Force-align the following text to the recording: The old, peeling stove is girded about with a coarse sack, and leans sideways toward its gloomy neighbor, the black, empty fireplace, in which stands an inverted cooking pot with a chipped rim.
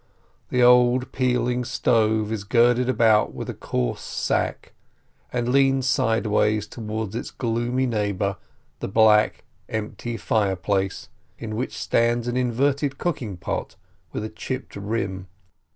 The 0.49 0.63
old, 0.63 1.11
peeling 1.11 1.63
stove 1.63 2.31
is 2.31 2.43
girded 2.43 2.89
about 2.89 3.35
with 3.35 3.51
a 3.51 3.53
coarse 3.53 4.01
sack, 4.01 4.73
and 5.31 5.47
leans 5.49 5.87
sideways 5.87 6.65
toward 6.65 7.13
its 7.13 7.29
gloomy 7.29 7.85
neighbor, 7.85 8.37
the 8.79 8.87
black, 8.87 9.43
empty 9.69 10.17
fireplace, 10.17 11.07
in 11.37 11.55
which 11.55 11.77
stands 11.77 12.27
an 12.27 12.35
inverted 12.35 12.97
cooking 12.97 13.37
pot 13.37 13.75
with 14.11 14.23
a 14.23 14.29
chipped 14.29 14.75
rim. 14.75 15.27